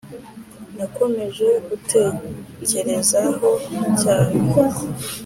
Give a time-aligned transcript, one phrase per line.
[0.77, 3.49] nakomeje kugutekereza.ho
[4.01, 4.33] cyane